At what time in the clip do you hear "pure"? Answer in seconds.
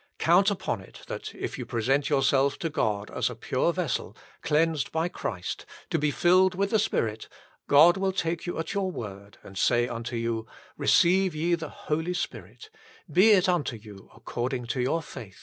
3.35-3.71